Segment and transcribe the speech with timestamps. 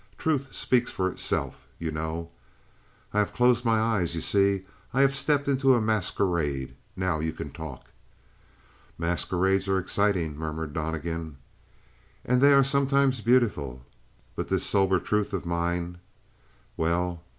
[0.17, 2.31] Truth speaks for itself, you know."
[3.13, 4.63] "I have closed my eyes you see?
[4.95, 6.75] I have stepped into a masquerade.
[6.95, 7.91] Now you can talk."
[8.97, 11.37] "Masquerades are exciting," murmured Donnegan.
[12.25, 13.85] "And they are sometimes beautiful."
[14.35, 15.99] "But this sober truth of mine"
[16.77, 17.21] "Well?"